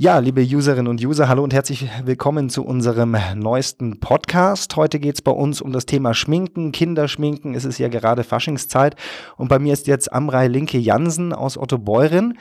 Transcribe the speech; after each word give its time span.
Ja, 0.00 0.20
liebe 0.20 0.42
Userinnen 0.42 0.86
und 0.86 1.04
User, 1.04 1.28
hallo 1.28 1.42
und 1.42 1.52
herzlich 1.52 1.90
willkommen 2.04 2.50
zu 2.50 2.64
unserem 2.64 3.16
neuesten 3.34 3.98
Podcast. 3.98 4.76
Heute 4.76 5.00
geht 5.00 5.16
es 5.16 5.22
bei 5.22 5.32
uns 5.32 5.60
um 5.60 5.72
das 5.72 5.86
Thema 5.86 6.14
Schminken, 6.14 6.70
Kinderschminken. 6.70 7.56
Es 7.56 7.64
ist 7.64 7.78
ja 7.78 7.88
gerade 7.88 8.22
Faschingszeit 8.22 8.94
und 9.38 9.48
bei 9.48 9.58
mir 9.58 9.72
ist 9.72 9.88
jetzt 9.88 10.12
Amrei 10.12 10.46
Linke 10.46 10.78
Jansen 10.78 11.32
aus 11.32 11.58
Otto 11.58 11.78
Beuren. 11.78 12.38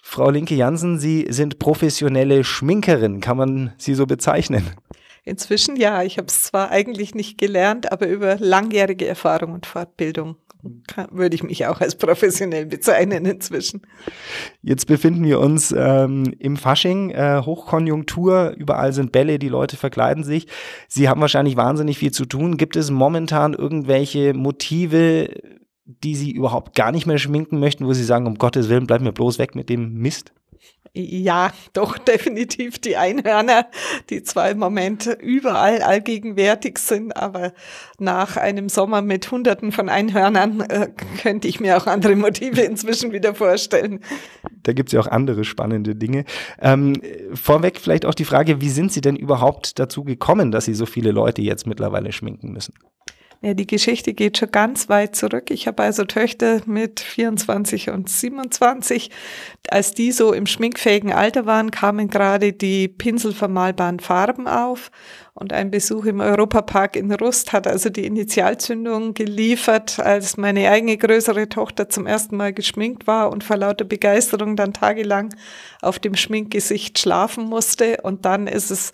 Frau 0.00 0.30
Linke 0.30 0.54
Jansen, 0.54 1.00
Sie 1.00 1.26
sind 1.30 1.58
professionelle 1.58 2.44
Schminkerin. 2.44 3.20
Kann 3.20 3.38
man 3.38 3.72
Sie 3.76 3.96
so 3.96 4.06
bezeichnen? 4.06 4.70
Inzwischen 5.24 5.76
ja. 5.76 6.02
Ich 6.02 6.18
habe 6.18 6.26
es 6.28 6.42
zwar 6.44 6.70
eigentlich 6.70 7.14
nicht 7.14 7.38
gelernt, 7.38 7.90
aber 7.90 8.08
über 8.08 8.36
langjährige 8.38 9.06
Erfahrung 9.06 9.52
und 9.52 9.66
Fortbildung 9.66 10.36
kann, 10.86 11.08
würde 11.12 11.34
ich 11.34 11.42
mich 11.42 11.66
auch 11.66 11.80
als 11.80 11.96
professionell 11.96 12.66
bezeichnen 12.66 13.24
inzwischen. 13.24 13.82
Jetzt 14.62 14.86
befinden 14.86 15.24
wir 15.24 15.40
uns 15.40 15.74
ähm, 15.76 16.34
im 16.38 16.56
Fasching, 16.56 17.10
äh, 17.10 17.42
Hochkonjunktur, 17.44 18.54
überall 18.56 18.92
sind 18.92 19.12
Bälle, 19.12 19.38
die 19.38 19.48
Leute 19.48 19.76
verkleiden 19.76 20.24
sich. 20.24 20.46
Sie 20.88 21.08
haben 21.08 21.20
wahrscheinlich 21.20 21.56
wahnsinnig 21.56 21.98
viel 21.98 22.12
zu 22.12 22.24
tun. 22.24 22.56
Gibt 22.56 22.76
es 22.76 22.90
momentan 22.90 23.54
irgendwelche 23.54 24.34
Motive, 24.34 25.28
die 25.84 26.16
Sie 26.16 26.30
überhaupt 26.30 26.74
gar 26.74 26.92
nicht 26.92 27.06
mehr 27.06 27.18
schminken 27.18 27.58
möchten, 27.58 27.86
wo 27.86 27.92
Sie 27.92 28.04
sagen, 28.04 28.26
um 28.26 28.36
Gottes 28.36 28.68
Willen, 28.68 28.86
bleib 28.86 29.02
mir 29.02 29.12
bloß 29.12 29.38
weg 29.38 29.54
mit 29.54 29.68
dem 29.68 29.94
Mist? 29.94 30.32
Ja, 30.96 31.52
doch 31.72 31.98
definitiv 32.08 32.78
die 32.78 32.96
Einhörner, 32.96 33.66
die 34.10 34.22
zwar 34.22 34.50
im 34.50 34.58
Moment 34.58 35.06
überall 35.20 35.82
allgegenwärtig 35.82 36.78
sind, 36.78 37.16
aber 37.16 37.52
nach 37.98 38.36
einem 38.36 38.68
Sommer 38.68 39.02
mit 39.02 39.28
Hunderten 39.28 39.72
von 39.72 39.88
Einhörnern 39.88 40.60
äh, 40.60 40.90
könnte 41.20 41.48
ich 41.48 41.58
mir 41.58 41.76
auch 41.76 41.88
andere 41.88 42.14
Motive 42.14 42.60
inzwischen 42.62 43.10
wieder 43.10 43.34
vorstellen. 43.34 44.00
Da 44.62 44.72
gibt 44.72 44.90
es 44.90 44.92
ja 44.92 45.00
auch 45.00 45.08
andere 45.08 45.44
spannende 45.44 45.96
Dinge. 45.96 46.24
Ähm, 46.60 46.94
vorweg 47.34 47.80
vielleicht 47.80 48.06
auch 48.06 48.14
die 48.14 48.24
Frage, 48.24 48.60
wie 48.60 48.70
sind 48.70 48.92
Sie 48.92 49.00
denn 49.00 49.16
überhaupt 49.16 49.80
dazu 49.80 50.04
gekommen, 50.04 50.52
dass 50.52 50.66
Sie 50.66 50.74
so 50.74 50.86
viele 50.86 51.10
Leute 51.10 51.42
jetzt 51.42 51.66
mittlerweile 51.66 52.12
schminken 52.12 52.52
müssen? 52.52 52.74
Ja, 53.44 53.52
die 53.52 53.66
Geschichte 53.66 54.14
geht 54.14 54.38
schon 54.38 54.50
ganz 54.50 54.88
weit 54.88 55.14
zurück. 55.16 55.50
Ich 55.50 55.66
habe 55.66 55.82
also 55.82 56.04
Töchter 56.06 56.62
mit 56.64 57.00
24 57.00 57.90
und 57.90 58.08
27. 58.08 59.10
Als 59.68 59.92
die 59.92 60.12
so 60.12 60.32
im 60.32 60.46
schminkfähigen 60.46 61.12
Alter 61.12 61.44
waren, 61.44 61.70
kamen 61.70 62.08
gerade 62.08 62.54
die 62.54 62.88
pinselvermalbaren 62.88 64.00
Farben 64.00 64.48
auf. 64.48 64.90
Und 65.36 65.52
ein 65.52 65.72
Besuch 65.72 66.04
im 66.04 66.20
Europapark 66.20 66.94
in 66.94 67.12
Rust 67.12 67.52
hat 67.52 67.66
also 67.66 67.90
die 67.90 68.06
Initialzündung 68.06 69.14
geliefert, 69.14 69.98
als 69.98 70.36
meine 70.36 70.70
eigene 70.70 70.96
größere 70.96 71.48
Tochter 71.48 71.88
zum 71.88 72.06
ersten 72.06 72.36
Mal 72.36 72.52
geschminkt 72.52 73.08
war 73.08 73.32
und 73.32 73.42
vor 73.42 73.56
lauter 73.56 73.84
Begeisterung 73.84 74.54
dann 74.54 74.72
tagelang 74.72 75.34
auf 75.82 75.98
dem 75.98 76.14
Schminkgesicht 76.14 77.00
schlafen 77.00 77.46
musste. 77.46 77.98
Und 78.02 78.24
dann 78.24 78.46
ist 78.46 78.70
es 78.70 78.92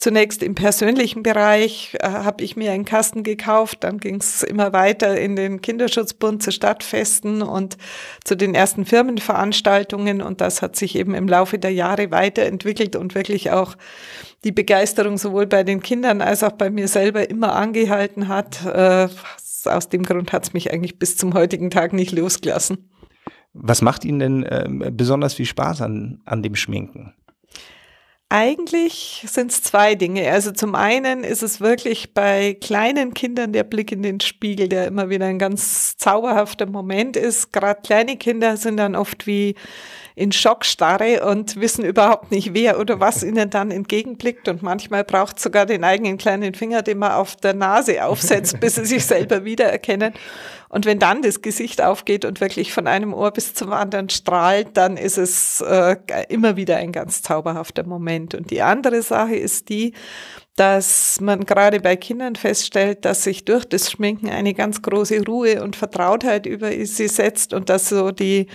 Zunächst 0.00 0.42
im 0.42 0.54
persönlichen 0.54 1.22
Bereich 1.22 1.94
äh, 2.00 2.08
habe 2.08 2.42
ich 2.42 2.56
mir 2.56 2.72
einen 2.72 2.86
Kasten 2.86 3.22
gekauft, 3.22 3.84
dann 3.84 3.98
ging 3.98 4.14
es 4.14 4.42
immer 4.42 4.72
weiter 4.72 5.20
in 5.20 5.36
den 5.36 5.60
Kinderschutzbund 5.60 6.42
zu 6.42 6.52
Stadtfesten 6.52 7.42
und 7.42 7.76
zu 8.24 8.34
den 8.34 8.54
ersten 8.54 8.86
Firmenveranstaltungen 8.86 10.22
und 10.22 10.40
das 10.40 10.62
hat 10.62 10.74
sich 10.74 10.96
eben 10.96 11.14
im 11.14 11.28
Laufe 11.28 11.58
der 11.58 11.74
Jahre 11.74 12.10
weiterentwickelt 12.10 12.96
und 12.96 13.14
wirklich 13.14 13.50
auch 13.50 13.76
die 14.44 14.52
Begeisterung 14.52 15.18
sowohl 15.18 15.46
bei 15.46 15.64
den 15.64 15.80
Kindern 15.82 16.20
als 16.20 16.42
auch 16.42 16.52
bei 16.52 16.70
mir 16.70 16.88
selber 16.88 17.28
immer 17.28 17.54
angehalten 17.54 18.28
hat. 18.28 18.64
Äh, 18.64 19.08
aus 19.64 19.88
dem 19.88 20.02
Grund 20.02 20.32
hat 20.32 20.44
es 20.44 20.52
mich 20.52 20.72
eigentlich 20.72 20.98
bis 20.98 21.16
zum 21.16 21.34
heutigen 21.34 21.70
Tag 21.70 21.92
nicht 21.92 22.12
losgelassen. 22.12 22.90
Was 23.52 23.82
macht 23.82 24.04
Ihnen 24.04 24.18
denn 24.20 24.42
äh, 24.44 24.90
besonders 24.90 25.34
viel 25.34 25.46
Spaß 25.46 25.82
an, 25.82 26.20
an 26.24 26.42
dem 26.42 26.54
Schminken? 26.54 27.14
Eigentlich 28.32 29.24
sind 29.26 29.50
es 29.50 29.60
zwei 29.64 29.96
Dinge. 29.96 30.30
Also 30.30 30.52
zum 30.52 30.76
einen 30.76 31.24
ist 31.24 31.42
es 31.42 31.60
wirklich 31.60 32.14
bei 32.14 32.56
kleinen 32.60 33.12
Kindern 33.12 33.52
der 33.52 33.64
Blick 33.64 33.90
in 33.90 34.04
den 34.04 34.20
Spiegel, 34.20 34.68
der 34.68 34.86
immer 34.86 35.10
wieder 35.10 35.26
ein 35.26 35.40
ganz 35.40 35.96
zauberhafter 35.96 36.66
Moment 36.66 37.16
ist. 37.16 37.52
Gerade 37.52 37.80
kleine 37.82 38.16
Kinder 38.16 38.56
sind 38.56 38.76
dann 38.76 38.94
oft 38.94 39.26
wie 39.26 39.56
in 40.14 40.32
Schockstarre 40.32 41.24
und 41.26 41.60
wissen 41.60 41.84
überhaupt 41.84 42.30
nicht, 42.30 42.54
wer 42.54 42.78
oder 42.78 43.00
was 43.00 43.22
ihnen 43.22 43.50
dann 43.50 43.70
entgegenblickt. 43.70 44.48
Und 44.48 44.62
manchmal 44.62 45.04
braucht 45.04 45.36
es 45.38 45.42
sogar 45.42 45.66
den 45.66 45.84
eigenen 45.84 46.18
kleinen 46.18 46.54
Finger, 46.54 46.82
den 46.82 46.98
man 46.98 47.12
auf 47.12 47.36
der 47.36 47.54
Nase 47.54 48.04
aufsetzt, 48.04 48.60
bis 48.60 48.76
sie 48.76 48.84
sich 48.84 49.04
selber 49.04 49.44
wiedererkennen. 49.44 50.12
Und 50.68 50.86
wenn 50.86 51.00
dann 51.00 51.22
das 51.22 51.42
Gesicht 51.42 51.82
aufgeht 51.82 52.24
und 52.24 52.40
wirklich 52.40 52.72
von 52.72 52.86
einem 52.86 53.12
Ohr 53.12 53.32
bis 53.32 53.54
zum 53.54 53.72
anderen 53.72 54.08
strahlt, 54.08 54.76
dann 54.76 54.96
ist 54.96 55.18
es 55.18 55.60
äh, 55.62 55.96
immer 56.28 56.56
wieder 56.56 56.76
ein 56.76 56.92
ganz 56.92 57.22
zauberhafter 57.22 57.84
Moment. 57.84 58.36
Und 58.36 58.50
die 58.50 58.62
andere 58.62 59.02
Sache 59.02 59.34
ist 59.34 59.68
die, 59.68 59.94
dass 60.60 61.22
man 61.22 61.46
gerade 61.46 61.80
bei 61.80 61.96
Kindern 61.96 62.36
feststellt, 62.36 63.06
dass 63.06 63.24
sich 63.24 63.46
durch 63.46 63.64
das 63.64 63.90
Schminken 63.90 64.28
eine 64.28 64.52
ganz 64.52 64.82
große 64.82 65.24
Ruhe 65.24 65.64
und 65.64 65.74
Vertrautheit 65.74 66.44
über 66.44 66.70
sie 66.70 67.08
setzt 67.08 67.54
und 67.54 67.70
dass 67.70 67.88
so 67.88 68.10
die, 68.10 68.46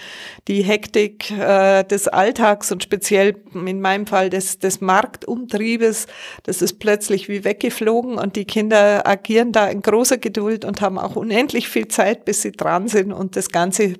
die 0.48 0.62
Hektik 0.62 1.32
äh, 1.32 1.84
des 1.84 2.08
Alltags 2.08 2.72
und 2.72 2.84
speziell 2.84 3.42
in 3.56 3.82
meinem 3.82 4.06
Fall 4.06 4.30
des, 4.30 4.60
des 4.60 4.82
Marktumtriebes, 4.82 6.06
das 6.44 6.62
ist 6.62 6.78
plötzlich 6.78 7.28
wie 7.28 7.44
weggeflogen 7.44 8.20
und 8.20 8.36
die 8.36 8.46
Kinder 8.46 9.08
agieren 9.08 9.52
da 9.52 9.66
in 9.66 9.82
großer 9.82 10.20
Geduld 10.20 10.64
und 10.64 10.82
haben 10.82 11.00
auch 11.00 11.16
unendlich 11.16 11.68
viel 11.70 11.88
Zeit, 11.88 12.24
bis 12.24 12.44
sie 12.44 12.52
dran 12.52 12.88
sind 12.88 13.14
und 13.14 13.36
das 13.36 13.50
Ganze 13.50 13.96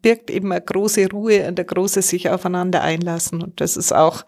birgt 0.00 0.30
eben 0.30 0.52
eine 0.52 0.60
große 0.60 1.10
Ruhe 1.10 1.48
und 1.48 1.58
ein 1.58 1.66
großes 1.66 2.08
sich 2.08 2.30
aufeinander 2.30 2.82
einlassen. 2.82 3.42
Und 3.42 3.60
das 3.60 3.76
ist 3.76 3.92
auch 3.92 4.24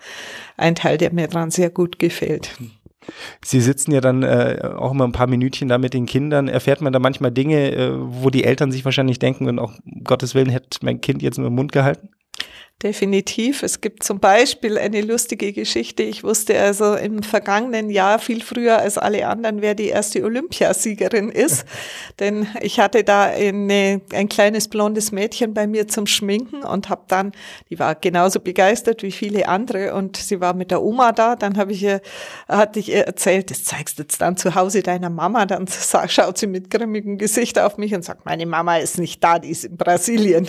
ein 0.57 0.75
Teil, 0.75 0.99
der 0.99 1.13
mir 1.13 1.29
dran 1.29 1.53
sehr 1.53 1.71
gut 1.71 2.01
gefällt. 2.01 2.57
Sie 3.43 3.61
sitzen 3.61 3.93
ja 3.93 4.01
dann 4.01 4.23
äh, 4.23 4.61
auch 4.77 4.93
immer 4.93 5.05
ein 5.05 5.13
paar 5.13 5.27
Minütchen 5.27 5.69
da 5.69 5.79
mit 5.79 5.95
den 5.95 6.07
Kindern. 6.07 6.49
Erfährt 6.49 6.81
man 6.81 6.93
da 6.93 6.99
manchmal 6.99 7.31
Dinge, 7.33 7.73
äh, 7.73 7.91
wo 7.95 8.31
die 8.31 8.45
Eltern 8.45 8.73
sich 8.73 8.85
wahrscheinlich 8.85 9.19
denken, 9.19 9.49
und 9.49 9.59
auch 9.59 9.73
um 9.85 10.05
Gottes 10.05 10.35
Willen 10.35 10.51
hätte 10.51 10.79
mein 10.83 11.01
Kind 11.01 11.23
jetzt 11.23 11.39
nur 11.39 11.49
im 11.49 11.55
Mund 11.55 11.73
gehalten? 11.73 12.11
Definitiv. 12.83 13.63
Es 13.63 13.83
gibt 13.83 14.03
zum 14.03 14.21
Beispiel 14.21 14.79
eine 14.79 15.03
lustige 15.03 15.53
Geschichte. 15.53 16.03
Ich 16.03 16.25
wusste 16.25 16.59
also 16.59 16.95
im 16.95 17.23
vergangenen 17.23 17.91
Jahr 17.91 18.19
viel 18.19 18.43
früher 18.43 18.79
als 18.79 18.97
alle 18.97 19.27
anderen, 19.29 19.61
wer 19.61 19.75
die 19.75 19.89
erste 19.89 20.25
Olympiasiegerin 20.25 21.29
ist. 21.29 21.67
Denn 22.21 22.47
ich 22.63 22.81
hatte 22.81 23.05
da 23.05 23.25
eine, 23.25 24.01
ein 24.15 24.31
kleines 24.31 24.69
blondes 24.69 25.13
Mädchen 25.13 25.53
bei 25.53 25.67
mir 25.67 25.89
zum 25.89 26.07
Schminken 26.07 26.63
und 26.63 26.89
habe 26.89 27.03
dann, 27.09 27.33
die 27.69 27.79
war 27.79 27.97
genauso 27.97 28.41
begeistert 28.41 29.03
wie 29.03 29.13
viele 29.13 29.47
andere 29.47 29.93
und 29.93 30.17
sie 30.17 30.41
war 30.41 30.55
mit 30.55 30.71
der 30.71 30.81
Oma 30.81 31.13
da. 31.13 31.37
Dann 31.37 31.59
habe 31.59 31.73
ich 31.73 31.83
ihr, 31.83 32.01
hatte 32.49 32.81
ich 32.81 32.89
ihr 32.89 33.05
erzählt, 33.05 33.51
das 33.51 33.63
zeigst 33.63 33.99
du 33.99 34.05
jetzt 34.05 34.23
dann 34.23 34.39
zu 34.39 34.55
Hause 34.55 34.83
deiner 34.83 35.11
Mama. 35.11 35.45
Dann 35.45 35.67
schaut 36.09 36.39
sie 36.39 36.47
mit 36.47 36.71
grimmigem 36.71 37.19
Gesicht 37.19 37.59
auf 37.59 37.77
mich 37.77 37.95
und 37.95 38.07
sagt, 38.07 38.25
meine 38.25 38.47
Mama 38.47 38.79
ist 38.79 38.97
nicht 38.97 39.23
da, 39.23 39.39
die 39.39 39.51
ist 39.51 39.67
in 39.67 39.77
Brasilien. 39.77 40.49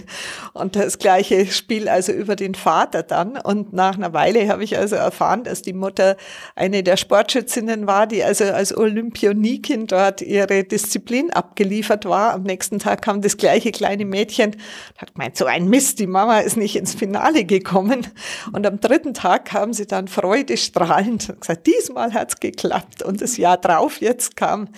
Und 0.54 0.78
das 0.78 0.98
gleiche 0.98 1.46
Spiel 1.48 1.90
also 1.90 2.21
über 2.22 2.36
den 2.36 2.56
Vater 2.56 3.04
dann. 3.04 3.36
Und 3.38 3.74
nach 3.74 3.96
einer 3.96 4.14
Weile 4.14 4.48
habe 4.48 4.64
ich 4.64 4.78
also 4.78 4.96
erfahren, 4.96 5.44
dass 5.44 5.62
die 5.62 5.74
Mutter 5.74 6.16
eine 6.56 6.84
der 6.84 6.96
Sportschützinnen 6.96 7.88
war, 7.88 8.08
die 8.08 8.24
also 8.24 8.46
als 8.46 8.76
Olympionikin 8.76 9.88
dort 9.88 10.22
ihre 10.22 10.64
Disziplin 10.64 11.32
abgeliefert 11.32 12.06
war. 12.06 12.34
Am 12.34 12.44
nächsten 12.44 12.80
Tag 12.80 13.02
kam 13.02 13.22
das 13.22 13.38
gleiche 13.38 13.72
kleine 13.72 14.06
Mädchen, 14.06 14.56
hat 14.98 15.14
gemeint, 15.14 15.36
so 15.36 15.46
ein 15.46 15.68
Mist, 15.68 16.00
die 16.00 16.08
Mama 16.08 16.40
ist 16.40 16.58
nicht 16.58 16.76
ins 16.76 16.94
Finale 16.94 17.44
gekommen. 17.44 18.08
Und 18.54 18.66
am 18.66 18.80
dritten 18.80 19.14
Tag 19.14 19.46
kam 19.46 19.74
sie 19.74 19.88
dann 19.88 20.08
freudestrahlend 20.08 21.30
und 21.30 21.42
gesagt, 21.42 21.68
diesmal 21.68 22.14
hat's 22.14 22.40
geklappt. 22.40 23.04
Und 23.04 23.22
das 23.22 23.38
Jahr 23.38 23.58
drauf 23.58 24.00
jetzt 24.00 24.36
kam 24.36 24.70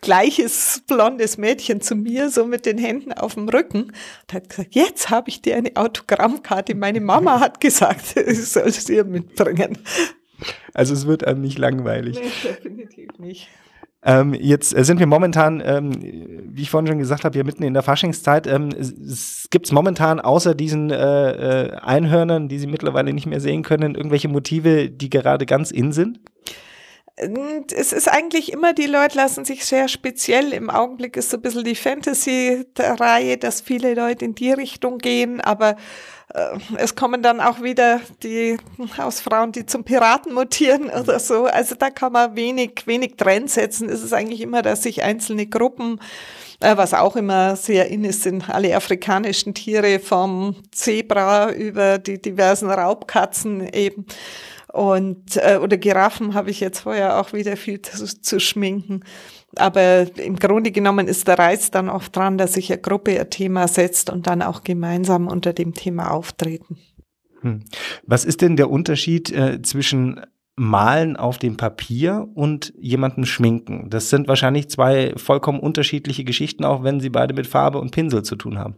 gleiches 0.00 0.82
blondes 0.86 1.38
Mädchen 1.38 1.80
zu 1.80 1.94
mir, 1.94 2.28
so 2.28 2.44
mit 2.44 2.66
den 2.66 2.76
Händen 2.76 3.12
auf 3.12 3.34
dem 3.34 3.48
Rücken 3.48 3.84
und 3.84 4.32
hat 4.32 4.48
gesagt, 4.48 4.74
jetzt 4.74 5.10
habe 5.10 5.30
ich 5.30 5.40
dir 5.42 5.56
eine 5.56 5.70
Autogrammkarte. 5.76 6.74
Meine 6.92 7.06
Mama 7.06 7.40
hat 7.40 7.58
gesagt, 7.58 8.16
ich 8.26 8.48
soll 8.48 8.68
es 8.68 8.86
ihr 8.90 9.04
mitbringen. 9.04 9.78
Also 10.74 10.92
es 10.92 11.06
wird 11.06 11.26
einem 11.26 11.40
nicht 11.40 11.56
langweilig. 11.58 12.20
Nee, 12.20 12.50
definitiv 12.50 13.18
nicht. 13.18 13.48
Ähm, 14.04 14.34
jetzt 14.34 14.76
äh, 14.76 14.84
sind 14.84 14.98
wir 14.98 15.06
momentan, 15.06 15.62
ähm, 15.64 15.92
wie 16.50 16.60
ich 16.60 16.68
vorhin 16.68 16.86
schon 16.86 16.98
gesagt 16.98 17.24
habe, 17.24 17.32
hier 17.32 17.44
mitten 17.44 17.62
in 17.62 17.72
der 17.72 17.82
Faschingszeit. 17.82 18.46
Ähm, 18.46 18.74
Gibt 19.50 19.64
es 19.64 19.72
momentan 19.72 20.20
außer 20.20 20.54
diesen 20.54 20.90
äh, 20.90 20.96
äh, 20.96 21.76
Einhörnern, 21.76 22.48
die 22.48 22.58
Sie 22.58 22.66
mittlerweile 22.66 23.14
nicht 23.14 23.26
mehr 23.26 23.40
sehen 23.40 23.62
können, 23.62 23.94
irgendwelche 23.94 24.28
Motive, 24.28 24.90
die 24.90 25.08
gerade 25.08 25.46
ganz 25.46 25.70
in 25.70 25.92
sind? 25.92 26.20
Es 27.16 27.92
ist 27.92 28.08
eigentlich 28.08 28.52
immer, 28.52 28.72
die 28.72 28.86
Leute 28.86 29.16
lassen 29.18 29.44
sich 29.44 29.66
sehr 29.66 29.88
speziell. 29.88 30.52
Im 30.52 30.70
Augenblick 30.70 31.16
ist 31.16 31.30
so 31.30 31.36
ein 31.36 31.42
bisschen 31.42 31.64
die 31.64 31.74
Fantasy-Reihe, 31.74 33.36
dass 33.36 33.60
viele 33.60 33.94
Leute 33.94 34.24
in 34.24 34.34
die 34.34 34.52
Richtung 34.52 34.98
gehen, 34.98 35.40
aber 35.40 35.76
äh, 36.32 36.58
es 36.76 36.94
kommen 36.94 37.22
dann 37.22 37.40
auch 37.40 37.62
wieder 37.62 38.00
die 38.22 38.56
Hausfrauen, 38.96 39.52
die 39.52 39.66
zum 39.66 39.84
Piraten 39.84 40.32
mutieren 40.32 40.90
oder 40.90 41.18
so. 41.18 41.44
Also 41.44 41.74
da 41.74 41.90
kann 41.90 42.12
man 42.12 42.34
wenig, 42.34 42.86
wenig 42.86 43.16
Trend 43.16 43.50
setzen. 43.50 43.90
Es 43.90 44.02
ist 44.02 44.14
eigentlich 44.14 44.40
immer, 44.40 44.62
dass 44.62 44.82
sich 44.82 45.02
einzelne 45.02 45.46
Gruppen 45.46 46.00
äh, 46.60 46.76
was 46.76 46.94
auch 46.94 47.16
immer 47.16 47.56
sehr 47.56 47.88
in 47.88 48.04
ist, 48.04 48.22
sind 48.22 48.48
alle 48.48 48.74
afrikanischen 48.76 49.52
Tiere 49.52 49.98
vom 49.98 50.54
Zebra 50.70 51.52
über 51.52 51.98
die 51.98 52.22
diversen 52.22 52.70
Raubkatzen 52.70 53.68
eben 53.72 54.06
und 54.72 55.36
äh, 55.36 55.58
oder 55.62 55.76
Giraffen 55.76 56.34
habe 56.34 56.50
ich 56.50 56.60
jetzt 56.60 56.80
vorher 56.80 57.20
auch 57.20 57.32
wieder 57.32 57.56
viel 57.56 57.80
zu, 57.82 58.06
zu 58.06 58.40
schminken. 58.40 59.04
Aber 59.56 60.06
im 60.18 60.36
Grunde 60.36 60.70
genommen 60.70 61.08
ist 61.08 61.28
der 61.28 61.38
Reiz 61.38 61.70
dann 61.70 61.90
oft 61.90 62.16
dran, 62.16 62.38
dass 62.38 62.54
sich 62.54 62.72
eine 62.72 62.80
Gruppe 62.80 63.20
ein 63.20 63.28
Thema 63.28 63.68
setzt 63.68 64.08
und 64.08 64.26
dann 64.26 64.40
auch 64.40 64.64
gemeinsam 64.64 65.28
unter 65.28 65.52
dem 65.52 65.74
Thema 65.74 66.10
auftreten. 66.10 66.78
Hm. 67.42 67.64
Was 68.06 68.24
ist 68.24 68.40
denn 68.40 68.56
der 68.56 68.70
Unterschied 68.70 69.30
äh, 69.30 69.60
zwischen 69.60 70.20
Malen 70.56 71.16
auf 71.16 71.38
dem 71.38 71.58
Papier 71.58 72.28
und 72.34 72.72
jemanden 72.78 73.26
schminken? 73.26 73.90
Das 73.90 74.08
sind 74.08 74.26
wahrscheinlich 74.26 74.70
zwei 74.70 75.12
vollkommen 75.16 75.60
unterschiedliche 75.60 76.24
Geschichten, 76.24 76.64
auch 76.64 76.82
wenn 76.82 77.00
sie 77.00 77.10
beide 77.10 77.34
mit 77.34 77.46
Farbe 77.46 77.78
und 77.78 77.90
Pinsel 77.90 78.22
zu 78.22 78.36
tun 78.36 78.58
haben. 78.58 78.76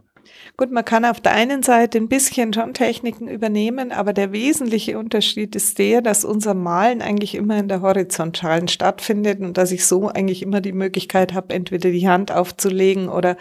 Gut, 0.57 0.71
man 0.71 0.85
kann 0.85 1.05
auf 1.05 1.19
der 1.19 1.33
einen 1.33 1.63
Seite 1.63 1.97
ein 1.97 2.07
bisschen 2.07 2.53
schon 2.53 2.73
Techniken 2.73 3.27
übernehmen, 3.27 3.91
aber 3.91 4.13
der 4.13 4.31
wesentliche 4.31 4.97
Unterschied 4.97 5.55
ist 5.55 5.79
der, 5.79 6.01
dass 6.01 6.25
unser 6.25 6.53
Malen 6.53 7.01
eigentlich 7.01 7.35
immer 7.35 7.57
in 7.57 7.67
der 7.67 7.81
Horizontalen 7.81 8.67
stattfindet 8.67 9.39
und 9.39 9.57
dass 9.57 9.71
ich 9.71 9.85
so 9.85 10.07
eigentlich 10.07 10.41
immer 10.41 10.61
die 10.61 10.71
Möglichkeit 10.71 11.33
habe, 11.33 11.53
entweder 11.53 11.91
die 11.91 12.07
Hand 12.07 12.31
aufzulegen 12.31 13.09
oder 13.09 13.37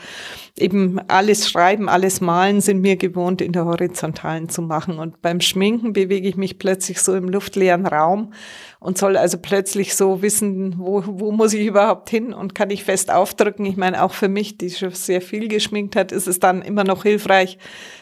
eben 0.57 1.01
alles 1.09 1.49
Schreiben, 1.49 1.89
alles 1.89 2.21
Malen 2.21 2.61
sind 2.61 2.81
mir 2.81 2.97
gewohnt, 2.97 3.41
in 3.41 3.53
der 3.53 3.65
Horizontalen 3.65 4.49
zu 4.49 4.63
machen. 4.63 4.99
Und 4.99 5.21
beim 5.21 5.41
Schminken 5.41 5.93
bewege 5.93 6.29
ich 6.29 6.37
mich 6.37 6.59
plötzlich 6.59 7.01
so 7.01 7.15
im 7.15 7.29
luftleeren 7.29 7.87
Raum 7.87 8.33
und 8.79 8.99
soll 8.99 9.17
also 9.17 9.39
plötzlich 9.39 9.95
so 9.95 10.21
wissen, 10.23 10.75
wo, 10.79 11.03
wo 11.07 11.33
muss 11.33 11.55
ich 11.55 11.67
überhaupt 11.67 12.11
hin 12.11 12.33
und 12.33 12.55
kann 12.55 12.71
ich 12.71 12.85
fest 12.85 13.11
aufdrücken. 13.11 13.65
Ich 13.65 13.77
meine, 13.77 14.03
auch 14.03 14.13
für 14.13 14.29
mich, 14.29 14.59
die 14.59 14.71
schon 14.71 14.91
sehr 14.91 15.23
viel 15.23 15.49
geschminkt 15.49 15.97
hat, 15.97 16.13
ist 16.13 16.29
es 16.29 16.39
dann 16.39 16.61
immer 16.75 16.85
noch 16.85 17.05
hilfreich, 17.05 17.57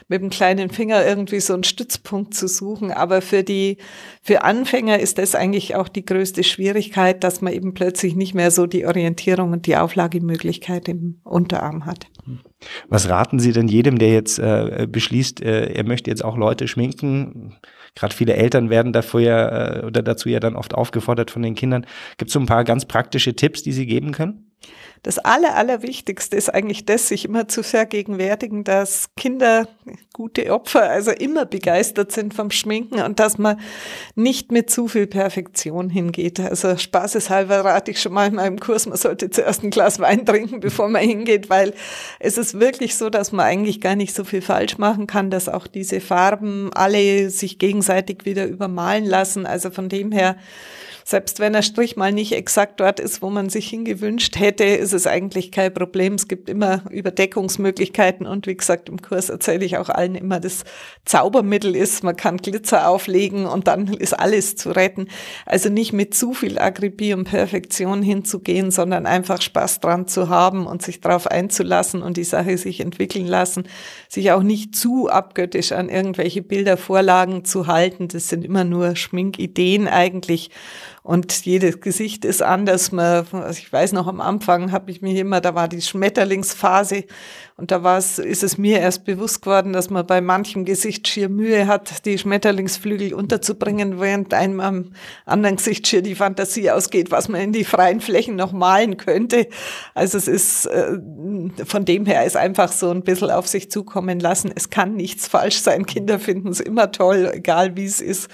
mit 0.08 0.22
dem 0.22 0.30
kleinen 0.30 0.70
Finger 0.70 1.06
irgendwie 1.06 1.40
so 1.40 1.52
einen 1.52 1.64
Stützpunkt 1.64 2.34
zu 2.34 2.48
suchen. 2.48 2.90
Aber 2.90 3.20
für 3.20 3.42
die, 3.42 3.76
für 4.22 4.42
Anfänger 4.42 4.98
ist 4.98 5.18
das 5.18 5.34
eigentlich 5.34 5.76
auch 5.76 5.88
die 5.88 6.04
größte 6.04 6.42
Schwierigkeit, 6.42 7.22
dass 7.22 7.42
man 7.42 7.52
eben 7.52 7.74
plötzlich 7.74 8.16
nicht 8.16 8.34
mehr 8.34 8.50
so 8.50 8.66
die 8.66 8.86
Orientierung 8.86 9.52
und 9.52 9.66
die 9.66 9.76
Auflagemöglichkeit 9.76 10.88
im 10.88 11.20
Unterarm 11.24 11.84
hat. 11.84 12.06
Was 12.88 13.08
raten 13.08 13.38
Sie 13.38 13.52
denn 13.52 13.68
jedem, 13.68 13.98
der 13.98 14.12
jetzt 14.12 14.38
äh, 14.38 14.86
beschließt, 14.90 15.42
äh, 15.42 15.72
er 15.72 15.84
möchte 15.84 16.10
jetzt 16.10 16.24
auch 16.24 16.36
Leute 16.36 16.68
schminken? 16.68 17.56
Gerade 17.94 18.14
viele 18.14 18.34
Eltern 18.34 18.70
werden 18.70 18.92
dafür 18.92 19.20
ja 19.20 19.80
äh, 19.80 19.84
oder 19.84 20.02
dazu 20.02 20.28
ja 20.28 20.40
dann 20.40 20.56
oft 20.56 20.72
aufgefordert 20.74 21.30
von 21.30 21.42
den 21.42 21.54
Kindern. 21.54 21.84
Gibt 22.16 22.30
es 22.30 22.32
so 22.32 22.40
ein 22.40 22.46
paar 22.46 22.64
ganz 22.64 22.86
praktische 22.86 23.36
Tipps, 23.36 23.62
die 23.62 23.72
Sie 23.72 23.86
geben 23.86 24.12
können? 24.12 24.52
Das 25.04 25.18
Aller, 25.18 25.56
Allerwichtigste 25.56 26.36
ist 26.36 26.48
eigentlich 26.48 26.86
das, 26.86 27.08
sich 27.08 27.24
immer 27.24 27.48
zu 27.48 27.64
vergegenwärtigen, 27.64 28.62
dass 28.62 29.08
Kinder 29.16 29.66
gute 30.12 30.52
Opfer, 30.52 30.88
also 30.88 31.10
immer 31.10 31.44
begeistert 31.44 32.12
sind 32.12 32.34
vom 32.34 32.52
Schminken 32.52 33.02
und 33.02 33.18
dass 33.18 33.36
man 33.36 33.58
nicht 34.14 34.52
mit 34.52 34.70
zu 34.70 34.86
viel 34.86 35.08
Perfektion 35.08 35.90
hingeht. 35.90 36.38
Also 36.38 36.76
spaßeshalber 36.76 37.64
rate 37.64 37.90
ich 37.90 38.00
schon 38.00 38.12
mal 38.12 38.28
in 38.28 38.36
meinem 38.36 38.60
Kurs, 38.60 38.86
man 38.86 38.96
sollte 38.96 39.30
zuerst 39.30 39.64
ein 39.64 39.70
Glas 39.70 39.98
Wein 39.98 40.24
trinken, 40.24 40.60
bevor 40.60 40.88
man 40.88 41.02
hingeht, 41.02 41.50
weil 41.50 41.74
es 42.20 42.38
ist 42.38 42.60
wirklich 42.60 42.94
so, 42.94 43.10
dass 43.10 43.32
man 43.32 43.44
eigentlich 43.44 43.80
gar 43.80 43.96
nicht 43.96 44.14
so 44.14 44.22
viel 44.22 44.42
falsch 44.42 44.78
machen 44.78 45.08
kann, 45.08 45.30
dass 45.30 45.48
auch 45.48 45.66
diese 45.66 46.00
Farben 46.00 46.70
alle 46.74 47.28
sich 47.28 47.58
gegenseitig 47.58 48.24
wieder 48.24 48.46
übermalen 48.46 49.04
lassen. 49.04 49.46
Also 49.46 49.70
von 49.70 49.88
dem 49.88 50.12
her, 50.12 50.36
selbst 51.04 51.40
wenn 51.40 51.52
der 51.52 51.62
Strich 51.62 51.96
mal 51.96 52.12
nicht 52.12 52.32
exakt 52.32 52.78
dort 52.78 53.00
ist, 53.00 53.22
wo 53.22 53.30
man 53.30 53.50
sich 53.50 53.68
hingewünscht 53.68 54.38
hätte, 54.38 54.64
ist 54.64 54.91
es 54.92 55.06
eigentlich 55.06 55.50
kein 55.50 55.72
Problem. 55.72 56.14
Es 56.14 56.28
gibt 56.28 56.48
immer 56.48 56.82
Überdeckungsmöglichkeiten 56.90 58.26
und 58.26 58.46
wie 58.46 58.56
gesagt, 58.56 58.88
im 58.88 59.00
Kurs 59.00 59.28
erzähle 59.28 59.64
ich 59.64 59.78
auch 59.78 59.88
allen 59.88 60.14
immer, 60.14 60.40
das 60.40 60.64
Zaubermittel 61.04 61.74
ist, 61.74 62.04
man 62.04 62.16
kann 62.16 62.36
Glitzer 62.36 62.88
auflegen 62.88 63.46
und 63.46 63.68
dann 63.68 63.88
ist 63.88 64.18
alles 64.18 64.56
zu 64.56 64.70
retten. 64.70 65.08
Also 65.46 65.68
nicht 65.68 65.92
mit 65.92 66.14
zu 66.14 66.34
viel 66.34 66.58
Akribie 66.58 67.14
und 67.14 67.24
Perfektion 67.24 68.02
hinzugehen, 68.02 68.70
sondern 68.70 69.06
einfach 69.06 69.42
Spaß 69.42 69.80
dran 69.80 70.06
zu 70.06 70.28
haben 70.28 70.66
und 70.66 70.82
sich 70.82 71.00
darauf 71.00 71.26
einzulassen 71.26 72.02
und 72.02 72.16
die 72.16 72.24
Sache 72.24 72.56
sich 72.58 72.80
entwickeln 72.80 73.26
lassen, 73.26 73.64
sich 74.08 74.32
auch 74.32 74.42
nicht 74.42 74.74
zu 74.76 75.08
abgöttisch 75.08 75.72
an 75.72 75.88
irgendwelche 75.88 76.42
Bildervorlagen 76.42 77.44
zu 77.44 77.66
halten. 77.66 78.08
Das 78.08 78.28
sind 78.28 78.44
immer 78.44 78.64
nur 78.64 78.96
Schminkideen 78.96 79.88
eigentlich 79.88 80.50
und 81.02 81.44
jedes 81.46 81.80
Gesicht 81.80 82.24
ist 82.24 82.42
anders. 82.42 82.92
Man, 82.92 83.26
also 83.32 83.58
ich 83.58 83.72
weiß 83.72 83.92
noch, 83.92 84.06
am 84.06 84.20
Anfang 84.20 84.70
habe 84.82 84.90
ich 84.90 85.00
mich 85.00 85.16
immer, 85.16 85.40
da 85.40 85.54
war 85.54 85.68
die 85.68 85.80
Schmetterlingsphase 85.80 87.04
und 87.56 87.70
da 87.70 87.84
war 87.84 87.98
es, 87.98 88.18
ist 88.18 88.42
es 88.42 88.58
mir 88.58 88.80
erst 88.80 89.04
bewusst 89.04 89.40
geworden, 89.40 89.72
dass 89.72 89.90
man 89.90 90.04
bei 90.04 90.20
manchem 90.20 90.64
Gesicht 90.64 91.06
schier 91.06 91.28
Mühe 91.28 91.68
hat, 91.68 92.04
die 92.04 92.18
Schmetterlingsflügel 92.18 93.14
unterzubringen, 93.14 94.00
während 94.00 94.34
einem 94.34 94.58
am 94.58 94.92
anderen 95.24 95.54
Gesicht 95.54 95.86
schier 95.86 96.02
die 96.02 96.16
Fantasie 96.16 96.68
ausgeht, 96.72 97.12
was 97.12 97.28
man 97.28 97.40
in 97.40 97.52
die 97.52 97.62
freien 97.62 98.00
Flächen 98.00 98.34
noch 98.34 98.50
malen 98.50 98.96
könnte. 98.96 99.46
Also 99.94 100.18
es 100.18 100.26
ist, 100.26 100.66
äh, 100.66 100.98
von 101.64 101.84
dem 101.84 102.04
her 102.04 102.24
ist 102.26 102.36
einfach 102.36 102.72
so 102.72 102.90
ein 102.90 103.04
bisschen 103.04 103.30
auf 103.30 103.46
sich 103.46 103.70
zukommen 103.70 104.18
lassen. 104.18 104.50
Es 104.52 104.68
kann 104.68 104.96
nichts 104.96 105.28
falsch 105.28 105.60
sein. 105.60 105.86
Kinder 105.86 106.18
finden 106.18 106.48
es 106.48 106.58
immer 106.58 106.90
toll, 106.90 107.30
egal 107.32 107.76
wie 107.76 107.84
es 107.84 108.00
ist 108.00 108.28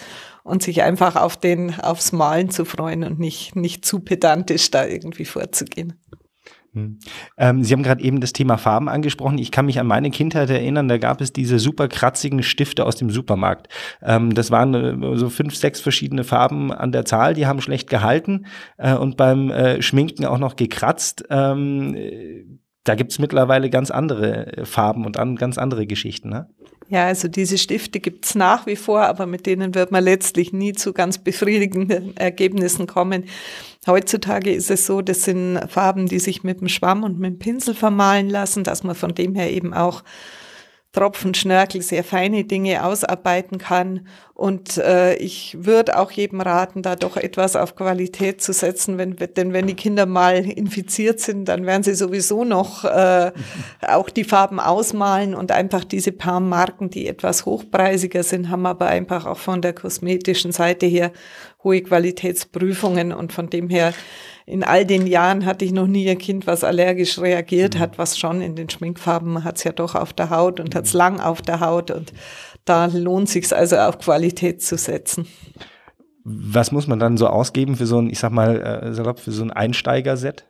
und 0.45 0.63
sich 0.63 0.83
einfach 0.83 1.15
auf 1.17 1.37
den, 1.37 1.79
aufs 1.79 2.13
Malen 2.13 2.49
zu 2.51 2.65
freuen 2.65 3.05
und 3.05 3.19
nicht, 3.19 3.55
nicht 3.55 3.85
zu 3.85 4.01
pedantisch 4.01 4.71
da 4.71 4.87
irgendwie 4.87 5.27
vorzugehen. 5.27 5.93
Hm. 6.79 6.99
Ähm, 7.37 7.65
Sie 7.65 7.73
haben 7.73 7.83
gerade 7.83 8.03
eben 8.03 8.21
das 8.21 8.33
Thema 8.33 8.57
Farben 8.57 8.89
angesprochen. 8.89 9.39
Ich 9.39 9.51
kann 9.51 9.67
mich 9.67 9.79
an 9.81 9.87
meine 9.87 10.11
Kindheit 10.11 10.51
erinnern, 10.51 10.89
da 10.89 10.99
gab 10.99 11.21
es 11.21 11.33
diese 11.33 11.59
super 11.59 11.89
kratzigen 11.89 12.43
Stifte 12.43 12.87
aus 12.87 12.97
dem 12.97 13.11
Supermarkt. 13.11 13.69
Ähm, 14.03 14.35
das 14.35 14.51
waren 14.51 14.75
äh, 14.75 15.17
so 15.17 15.29
fünf, 15.29 15.57
sechs 15.57 15.81
verschiedene 15.81 16.25
Farben 16.25 16.73
an 16.73 16.93
der 16.93 17.05
Zahl, 17.05 17.35
die 17.35 17.47
haben 17.47 17.61
schlecht 17.61 17.91
gehalten 17.91 18.47
äh, 18.77 18.95
und 18.95 19.17
beim 19.17 19.51
äh, 19.51 19.83
Schminken 19.83 20.25
auch 20.25 20.39
noch 20.39 20.57
gekratzt. 20.57 21.25
Da 22.89 22.95
gibt's 22.95 23.19
mittlerweile 23.19 23.69
ganz 23.69 23.91
andere 23.91 24.65
Farben 24.65 25.05
und 25.05 25.19
an, 25.19 25.37
ganz 25.37 25.59
andere 25.59 25.87
Geschichten. 25.87 26.31
Ne? 26.31 26.49
Ja, 26.89 27.05
also 27.05 27.29
diese 27.29 27.59
Stifte 27.59 28.01
gibt's 28.01 28.35
nach 28.35 28.65
wie 28.65 28.77
vor, 28.77 29.03
aber 29.03 29.27
mit 29.27 29.45
denen 29.45 29.75
wird 29.75 29.91
man 29.91 30.03
letztlich 30.03 30.55
nie 30.55 30.73
zu 30.73 30.95
ganz 30.95 31.19
befriedigenden 31.19 32.17
Ergebnissen 32.17 32.87
kommen. 32.87 33.25
Heutzutage 33.87 34.51
ist 34.51 34.71
es 34.71 34.87
so, 34.87 35.03
das 35.03 35.25
sind 35.25 35.61
Farben, 35.69 36.07
die 36.07 36.19
sich 36.19 36.45
mit 36.45 36.63
dem 36.63 36.69
Schwamm 36.69 37.03
und 37.03 37.19
mit 37.19 37.33
dem 37.35 37.39
Pinsel 37.39 37.75
vermalen 37.75 38.31
lassen, 38.31 38.65
dass 38.65 38.85
man 38.85 38.95
von 38.95 39.15
dem 39.15 39.35
her 39.35 39.53
eben 39.53 39.75
auch 39.75 40.03
Tropfen, 40.99 41.33
Schnörkel, 41.33 41.81
sehr 41.81 42.03
feine 42.03 42.43
Dinge 42.43 42.85
ausarbeiten 42.85 43.59
kann. 43.59 44.09
Und 44.35 44.79
äh, 44.79 45.15
ich 45.15 45.57
würde 45.61 45.97
auch 45.97 46.11
jedem 46.11 46.41
raten, 46.41 46.83
da 46.83 46.97
doch 46.97 47.17
etwas 47.17 47.55
auf 47.55 47.77
Qualität 47.77 48.43
zu 48.43 48.53
setzen, 48.53 48.99
wenn, 48.99 49.15
denn 49.15 49.53
wenn 49.53 49.69
die 49.69 49.75
Kinder 49.75 50.07
mal 50.07 50.45
infiziert 50.45 51.21
sind, 51.21 51.45
dann 51.45 51.67
werden 51.67 51.85
sie 51.85 51.95
sowieso 51.95 52.43
noch 52.43 52.85
äh, 52.85 53.31
auch 53.87 54.11
die 54.11 54.25
Farben 54.25 54.59
ausmalen 54.59 55.37
und 55.37 55.53
einfach 55.53 55.85
diese 55.85 56.11
paar 56.11 56.41
Marken, 56.41 56.91
die 56.91 57.07
etwas 57.07 57.47
hochpreisiger 57.47 58.25
sind, 58.25 58.51
haben 58.51 58.67
aber 58.67 58.87
einfach 58.87 59.25
auch 59.25 59.39
von 59.39 59.63
der 59.63 59.75
kosmetischen 59.75 60.51
Seite 60.51 60.87
her 60.87 61.13
hohe 61.63 61.81
Qualitätsprüfungen 61.81 63.13
und 63.13 63.33
von 63.33 63.51
dem 63.51 63.69
her 63.69 63.93
in 64.49 64.65
all 64.65 64.87
den 64.87 65.07
Jahren 65.07 65.45
hatte 65.45 65.65
ich 65.65 65.73
noch 65.73 65.87
nie 65.87 66.09
ein 66.09 66.17
Kind, 66.17 66.47
was 66.47 66.65
allergisch 66.65 67.19
reagiert 67.19 67.75
mhm. 67.75 67.79
hat, 67.81 67.99
was 67.99 68.19
schon 68.19 68.41
in 68.41 68.57
den 68.57 68.71
Schminkfarben 68.71 69.45
hat 69.45 69.59
es 69.59 69.65
ja 69.65 69.73
doch 69.73 69.95
auf 69.95 70.15
der 70.15 70.31
Haut 70.31 70.59
und 70.59 70.75
hat 70.75 70.87
es 70.87 70.95
mhm. 70.95 70.99
lang 70.99 71.21
auf 71.21 71.43
der 71.43 71.61
Haut 71.61 71.91
und 71.91 72.13
da 72.65 72.87
lohnt 72.87 73.29
sich 73.29 73.55
also 73.55 73.77
auf 73.77 73.99
Qualität 73.99 74.63
zu 74.63 74.77
setzen. 74.77 75.27
Was 76.25 76.73
muss 76.73 76.87
man 76.87 76.99
dann 76.99 77.17
so 77.17 77.27
ausgeben 77.27 77.77
für 77.77 77.87
so 77.87 77.99
ein, 77.99 78.11
ich 78.11 78.19
sag 78.19 78.33
mal, 78.33 78.61
äh, 78.61 78.95
salopp, 78.95 79.21
für 79.21 79.33
so 79.33 79.43
ein 79.43 79.51
Einsteigerset? 79.51 80.45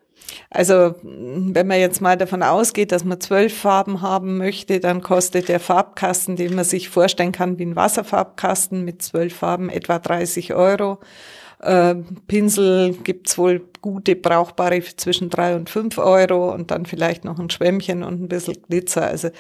Also 0.50 0.94
wenn 1.02 1.66
man 1.66 1.78
jetzt 1.78 2.00
mal 2.00 2.16
davon 2.16 2.42
ausgeht, 2.42 2.92
dass 2.92 3.04
man 3.04 3.20
zwölf 3.20 3.56
Farben 3.56 4.00
haben 4.00 4.38
möchte, 4.38 4.80
dann 4.80 5.02
kostet 5.02 5.48
der 5.48 5.60
Farbkasten, 5.60 6.36
den 6.36 6.54
man 6.54 6.64
sich 6.64 6.88
vorstellen 6.88 7.32
kann 7.32 7.58
wie 7.58 7.64
ein 7.64 7.76
Wasserfarbkasten 7.76 8.84
mit 8.84 9.02
zwölf 9.02 9.34
Farben, 9.34 9.70
etwa 9.70 9.98
30 9.98 10.54
Euro. 10.54 10.98
Äh, 11.60 11.96
Pinsel 12.26 12.94
gibt's 13.04 13.36
wohl 13.36 13.68
gute, 13.80 14.16
brauchbare 14.16 14.80
zwischen 14.80 15.30
drei 15.30 15.56
und 15.56 15.70
fünf 15.70 15.98
Euro 15.98 16.52
und 16.52 16.70
dann 16.70 16.86
vielleicht 16.86 17.24
noch 17.24 17.38
ein 17.38 17.50
Schwämmchen 17.50 18.02
und 18.02 18.22
ein 18.22 18.28
bisschen 18.28 18.56
Glitzer. 18.68 19.06
Also 19.06 19.30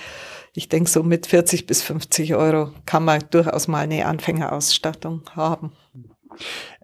ich 0.54 0.68
denke, 0.68 0.90
so 0.90 1.02
mit 1.02 1.26
40 1.26 1.66
bis 1.66 1.82
50 1.82 2.34
Euro 2.34 2.72
kann 2.86 3.04
man 3.04 3.22
durchaus 3.30 3.68
mal 3.68 3.80
eine 3.80 4.06
Anfängerausstattung 4.06 5.22
haben. 5.34 5.72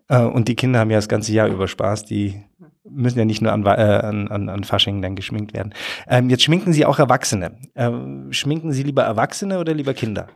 Äh, 0.08 0.22
und 0.22 0.48
die 0.48 0.54
Kinder 0.54 0.80
haben 0.80 0.90
ja 0.90 0.98
das 0.98 1.08
ganze 1.08 1.32
Jahr 1.32 1.48
über 1.48 1.66
Spaß. 1.68 2.04
Die 2.04 2.42
müssen 2.88 3.18
ja 3.18 3.24
nicht 3.24 3.42
nur 3.42 3.52
an, 3.52 3.64
äh, 3.64 3.68
an, 3.68 4.28
an, 4.28 4.48
an 4.48 5.02
dann 5.02 5.16
geschminkt 5.16 5.54
werden. 5.54 5.74
Ähm, 6.06 6.30
jetzt 6.30 6.42
schminken 6.42 6.72
Sie 6.72 6.84
auch 6.84 6.98
Erwachsene. 6.98 7.56
Ähm, 7.74 8.32
schminken 8.32 8.72
Sie 8.72 8.82
lieber 8.82 9.02
Erwachsene 9.02 9.58
oder 9.58 9.74
lieber 9.74 9.94
Kinder? 9.94 10.28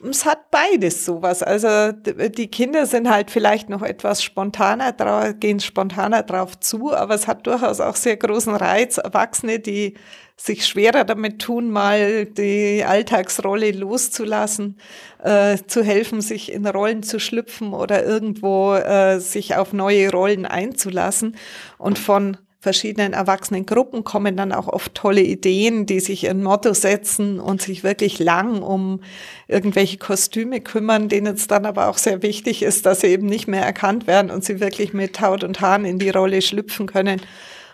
Es 0.00 0.24
hat 0.24 0.50
beides 0.52 1.04
sowas. 1.04 1.42
Also 1.42 1.92
die 1.92 2.48
Kinder 2.48 2.86
sind 2.86 3.10
halt 3.10 3.32
vielleicht 3.32 3.68
noch 3.68 3.82
etwas 3.82 4.22
spontaner 4.22 4.92
drauf, 4.92 5.34
gehen 5.40 5.58
spontaner 5.58 6.22
drauf 6.22 6.58
zu, 6.60 6.94
aber 6.94 7.14
es 7.14 7.26
hat 7.26 7.46
durchaus 7.48 7.80
auch 7.80 7.96
sehr 7.96 8.16
großen 8.16 8.54
Reiz. 8.54 8.98
Erwachsene, 8.98 9.58
die 9.58 9.94
sich 10.36 10.66
schwerer 10.66 11.04
damit 11.04 11.40
tun, 11.40 11.70
mal 11.70 12.26
die 12.26 12.84
Alltagsrolle 12.86 13.72
loszulassen, 13.72 14.78
äh, 15.22 15.58
zu 15.66 15.82
helfen, 15.82 16.20
sich 16.20 16.52
in 16.52 16.64
Rollen 16.64 17.02
zu 17.02 17.18
schlüpfen 17.18 17.72
oder 17.72 18.04
irgendwo 18.04 18.74
äh, 18.74 19.18
sich 19.18 19.56
auf 19.56 19.72
neue 19.72 20.12
Rollen 20.12 20.46
einzulassen. 20.46 21.36
Und 21.76 21.98
von 21.98 22.36
verschiedenen 22.60 23.12
Erwachsenengruppen 23.12 24.02
kommen 24.02 24.36
dann 24.36 24.52
auch 24.52 24.66
oft 24.66 24.94
tolle 24.94 25.22
Ideen, 25.22 25.86
die 25.86 26.00
sich 26.00 26.28
ein 26.28 26.42
Motto 26.42 26.74
setzen 26.74 27.38
und 27.38 27.62
sich 27.62 27.84
wirklich 27.84 28.18
lang 28.18 28.62
um 28.62 29.00
irgendwelche 29.46 29.98
Kostüme 29.98 30.60
kümmern, 30.60 31.08
denen 31.08 31.36
es 31.36 31.46
dann 31.46 31.66
aber 31.66 31.88
auch 31.88 31.98
sehr 31.98 32.22
wichtig 32.22 32.62
ist, 32.62 32.84
dass 32.84 33.02
sie 33.02 33.08
eben 33.08 33.26
nicht 33.26 33.46
mehr 33.46 33.62
erkannt 33.62 34.08
werden 34.08 34.32
und 34.32 34.44
sie 34.44 34.58
wirklich 34.58 34.92
mit 34.92 35.20
Haut 35.20 35.44
und 35.44 35.60
Haaren 35.60 35.84
in 35.84 36.00
die 36.00 36.10
Rolle 36.10 36.42
schlüpfen 36.42 36.86
können. 36.86 37.20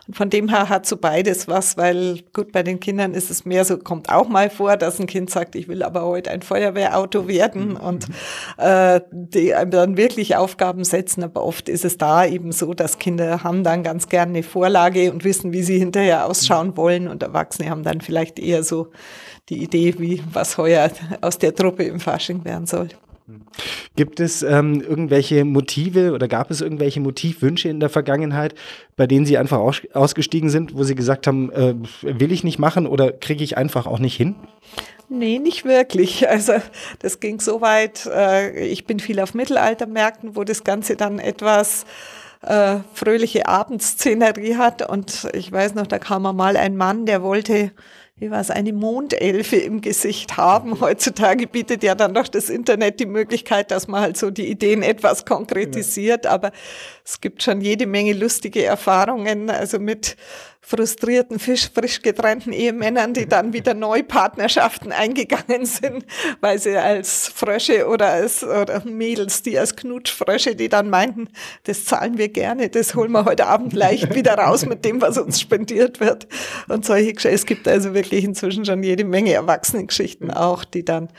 Und 0.07 0.17
von 0.17 0.29
dem 0.29 0.49
her 0.49 0.69
hat 0.69 0.87
so 0.87 0.97
beides 0.97 1.49
was, 1.49 1.77
weil 1.77 2.21
gut, 2.33 2.53
bei 2.53 2.63
den 2.63 2.79
Kindern 2.79 3.15
ist 3.15 3.31
es 3.31 3.45
mehr 3.45 3.65
so, 3.65 3.79
kommt 3.79 4.11
auch 4.11 4.29
mal 4.29 4.51
vor, 4.51 4.77
dass 4.77 5.01
ein 5.01 5.07
Kind 5.07 5.31
sagt, 5.31 5.55
ich 5.55 5.67
will 5.67 5.83
aber 5.83 6.05
heute 6.05 6.31
ein 6.31 6.43
Feuerwehrauto 6.43 7.27
werden 7.27 7.71
mhm. 7.71 7.77
und 7.77 8.07
äh, 8.59 9.01
die 9.11 9.55
einem 9.55 9.71
dann 9.71 9.97
wirklich 9.97 10.37
Aufgaben 10.37 10.85
setzen. 10.85 11.25
Aber 11.25 11.45
oft 11.45 11.69
ist 11.69 11.85
es 11.85 11.97
da 11.97 12.27
eben 12.27 12.53
so, 12.53 12.75
dass 12.75 12.99
Kinder 12.99 13.43
haben 13.43 13.65
dann 13.65 13.83
ganz 13.83 14.09
gerne 14.09 14.33
eine 14.33 14.43
Vorlage 14.43 15.11
und 15.11 15.25
wissen, 15.25 15.53
wie 15.53 15.63
sie 15.63 15.79
hinterher 15.79 16.27
ausschauen 16.27 16.77
wollen 16.77 17.09
und 17.09 17.23
Erwachsene 17.23 17.71
haben 17.71 17.83
dann 17.83 18.01
vielleicht 18.01 18.39
eher 18.39 18.63
so 18.63 18.91
die 19.49 19.63
Idee, 19.63 19.95
wie 19.99 20.23
was 20.33 20.59
heuer 20.59 20.91
aus 21.21 21.39
der 21.39 21.55
Truppe 21.55 21.85
im 21.85 22.01
Fasching 22.01 22.45
werden 22.45 22.67
soll. 22.67 22.89
Gibt 23.97 24.21
es 24.21 24.43
ähm, 24.43 24.83
irgendwelche 24.83 25.45
Motive 25.45 26.13
oder 26.13 26.29
gab 26.29 26.51
es 26.51 26.61
irgendwelche 26.61 27.01
Motivwünsche 27.01 27.69
in 27.69 27.81
der 27.81 27.89
Vergangenheit, 27.89 28.55
bei 28.97 29.07
denen 29.07 29.25
Sie 29.25 29.39
einfach 29.39 29.59
aus 29.59 29.81
ausgestiegen 29.95 30.51
sind, 30.51 30.77
wo 30.77 30.83
Sie 30.85 30.95
gesagt 30.95 31.27
haben, 31.27 31.51
äh, 31.53 31.75
will 32.03 32.33
ich 32.33 32.45
nicht 32.45 32.59
machen 32.59 32.87
oder 32.87 33.13
kriege 33.13 33.43
ich 33.43 33.57
einfach 33.57 33.87
auch 33.87 33.99
nicht 33.99 34.17
hin? 34.17 34.35
Nee, 35.09 35.39
nicht 35.39 35.65
wirklich. 35.65 36.29
Also 36.35 36.55
das 36.99 37.21
ging 37.21 37.41
so 37.41 37.61
weit. 37.61 38.07
Äh, 38.07 38.67
ich 38.67 38.85
bin 38.85 38.99
viel 38.99 39.21
auf 39.21 39.33
Mittelaltermärkten, 39.33 40.37
wo 40.37 40.45
das 40.45 40.65
Ganze 40.65 40.97
dann 40.97 41.19
etwas 41.19 41.87
äh, 42.43 42.79
fröhliche 42.93 43.47
Abendszenerie 43.47 44.57
hat. 44.57 44.89
Und 44.89 45.29
ich 45.33 45.51
weiß 45.51 45.75
noch, 45.75 45.87
da 45.87 45.99
kam 45.99 46.23
mal 46.23 46.57
ein 46.57 46.77
Mann, 46.77 47.07
der 47.07 47.23
wollte 47.23 47.73
wie 48.17 48.31
war 48.31 48.41
es, 48.41 48.51
eine 48.51 48.73
Mondelfe 48.73 49.57
im 49.57 49.81
Gesicht 49.81 50.37
haben. 50.37 50.81
Heutzutage 50.81 51.49
bietet 51.49 51.83
ja 51.83 51.97
dann 51.97 52.15
doch 52.15 52.29
das 52.29 52.49
Internet 52.49 53.01
die 53.01 53.07
Möglichkeit, 53.07 53.73
dass 53.73 53.89
man 53.89 54.03
halt 54.03 54.17
so 54.17 54.31
die 54.31 54.49
Ideen 54.49 54.83
etwas 54.83 55.25
konkretisiert, 55.25 56.27
aber 56.27 56.53
es 57.05 57.21
gibt 57.21 57.43
schon 57.43 57.61
jede 57.61 57.87
Menge 57.87 58.13
lustige 58.13 58.65
Erfahrungen, 58.65 59.51
also 59.51 59.81
mit 59.81 60.17
frustrierten, 60.67 61.39
frisch, 61.39 61.71
frisch 61.73 62.01
getrennten 62.01 62.53
Ehemännern, 62.53 63.13
die 63.13 63.29
dann 63.29 63.53
wieder 63.53 63.75
neu 63.75 64.03
Partnerschaften 64.03 64.93
eingegangen 64.93 65.67
sind, 65.67 66.07
weil 66.41 66.59
sie 66.59 66.77
als 66.77 67.29
Frösche 67.29 67.87
oder 67.87 68.09
als 68.09 68.43
oder 68.43 68.83
Mädels, 68.87 69.43
die 69.43 69.59
als 69.59 69.77
Knutschfrösche, 69.77 70.57
die 70.57 70.71
dann 70.71 70.89
meinten, 70.89 71.29
das 71.65 71.85
zahlen 71.85 72.17
wir 72.17 72.31
gerne, 72.31 72.71
das 72.71 72.95
holen 72.95 73.13
wir 73.13 73.27
heute 73.27 73.47
Abend 73.47 73.75
leicht 73.75 74.15
wieder 74.15 74.35
raus 74.35 74.65
mit 74.65 74.87
dem, 74.87 75.03
was 75.03 75.19
uns 75.19 75.39
spendiert 75.39 76.01
wird. 76.01 76.27
Und 76.69 76.87
solche 76.87 77.13
Geschichten. 77.13 77.35
Es 77.35 77.47
gibt 77.47 77.69
also 77.69 77.93
wirklich 77.93 78.25
inzwischen 78.25 78.65
schon 78.65 78.83
jede 78.83 79.05
Menge 79.05 79.33
Erwachsenengeschichten 79.33 80.31
auch, 80.31 80.65
die 80.65 80.85
dann, 80.85 81.11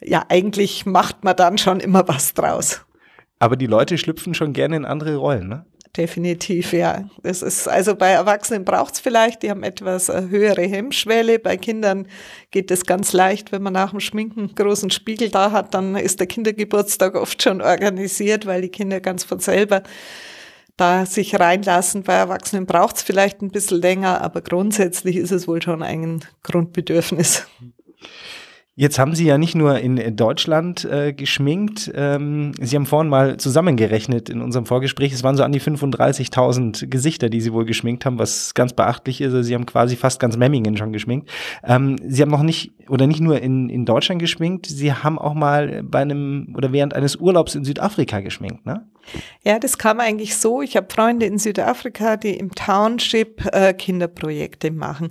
ja, 0.00 0.24
eigentlich 0.28 0.86
macht 0.86 1.24
man 1.24 1.34
dann 1.34 1.58
schon 1.58 1.80
immer 1.80 2.06
was 2.06 2.34
draus. 2.34 2.82
Aber 3.38 3.56
die 3.56 3.66
Leute 3.66 3.98
schlüpfen 3.98 4.34
schon 4.34 4.52
gerne 4.52 4.76
in 4.76 4.84
andere 4.84 5.16
Rollen, 5.16 5.48
ne? 5.48 5.66
Definitiv, 5.96 6.74
ja. 6.74 7.08
Das 7.22 7.40
ist, 7.40 7.68
also 7.68 7.94
bei 7.94 8.10
Erwachsenen 8.10 8.66
braucht 8.66 8.94
es 8.94 9.00
vielleicht, 9.00 9.42
die 9.42 9.50
haben 9.50 9.62
etwas 9.62 10.10
äh, 10.10 10.26
höhere 10.28 10.62
Hemmschwelle. 10.62 11.38
Bei 11.38 11.56
Kindern 11.56 12.06
geht 12.50 12.70
es 12.70 12.84
ganz 12.84 13.14
leicht, 13.14 13.50
wenn 13.50 13.62
man 13.62 13.72
nach 13.72 13.90
dem 13.90 14.00
Schminken 14.00 14.40
einen 14.40 14.54
großen 14.54 14.90
Spiegel 14.90 15.30
da 15.30 15.52
hat, 15.52 15.72
dann 15.72 15.96
ist 15.96 16.20
der 16.20 16.26
Kindergeburtstag 16.26 17.14
oft 17.14 17.42
schon 17.42 17.62
organisiert, 17.62 18.44
weil 18.44 18.60
die 18.60 18.68
Kinder 18.68 19.00
ganz 19.00 19.24
von 19.24 19.38
selber 19.38 19.82
da 20.76 21.06
sich 21.06 21.40
reinlassen. 21.40 22.02
Bei 22.02 22.14
Erwachsenen 22.14 22.66
braucht 22.66 22.96
es 22.96 23.02
vielleicht 23.02 23.40
ein 23.40 23.50
bisschen 23.50 23.80
länger, 23.80 24.20
aber 24.20 24.42
grundsätzlich 24.42 25.16
ist 25.16 25.30
es 25.30 25.48
wohl 25.48 25.62
schon 25.62 25.82
ein 25.82 26.22
Grundbedürfnis. 26.42 27.46
Jetzt 28.78 28.98
haben 28.98 29.14
Sie 29.14 29.24
ja 29.24 29.38
nicht 29.38 29.54
nur 29.54 29.78
in 29.78 30.16
Deutschland 30.16 30.84
äh, 30.84 31.14
geschminkt. 31.14 31.90
Ähm, 31.94 32.52
Sie 32.60 32.76
haben 32.76 32.84
vorhin 32.84 33.08
mal 33.08 33.38
zusammengerechnet 33.38 34.28
in 34.28 34.42
unserem 34.42 34.66
Vorgespräch. 34.66 35.14
Es 35.14 35.24
waren 35.24 35.34
so 35.34 35.44
an 35.44 35.52
die 35.52 35.62
35.000 35.62 36.88
Gesichter, 36.88 37.30
die 37.30 37.40
Sie 37.40 37.54
wohl 37.54 37.64
geschminkt 37.64 38.04
haben, 38.04 38.18
was 38.18 38.52
ganz 38.52 38.74
beachtlich 38.74 39.22
ist. 39.22 39.32
Also 39.32 39.40
Sie 39.40 39.54
haben 39.54 39.64
quasi 39.64 39.96
fast 39.96 40.20
ganz 40.20 40.36
Memmingen 40.36 40.76
schon 40.76 40.92
geschminkt. 40.92 41.30
Ähm, 41.64 41.96
Sie 42.06 42.20
haben 42.20 42.30
noch 42.30 42.42
nicht 42.42 42.74
oder 42.90 43.06
nicht 43.06 43.22
nur 43.22 43.40
in, 43.40 43.70
in 43.70 43.86
Deutschland 43.86 44.20
geschminkt. 44.20 44.66
Sie 44.66 44.92
haben 44.92 45.18
auch 45.18 45.32
mal 45.32 45.82
bei 45.82 46.00
einem 46.00 46.52
oder 46.54 46.70
während 46.70 46.92
eines 46.92 47.16
Urlaubs 47.16 47.54
in 47.54 47.64
Südafrika 47.64 48.20
geschminkt, 48.20 48.66
ne? 48.66 48.86
Ja, 49.42 49.58
das 49.58 49.78
kam 49.78 50.00
eigentlich 50.00 50.36
so. 50.36 50.62
Ich 50.62 50.76
habe 50.76 50.88
Freunde 50.92 51.26
in 51.26 51.38
Südafrika, 51.38 52.16
die 52.16 52.36
im 52.36 52.54
Township 52.54 53.44
äh, 53.52 53.72
Kinderprojekte 53.72 54.70
machen. 54.70 55.10